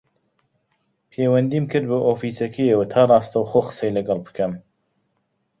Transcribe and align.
پەیوەندیم 1.11 1.65
کرد 1.71 1.85
بە 1.91 1.97
ئۆفیسەکەیەوە 2.07 2.85
تا 2.91 3.01
ڕاستەوخۆ 3.09 3.61
قسەی 3.67 3.95
لەگەڵ 3.97 4.19
بکەم 4.27 4.53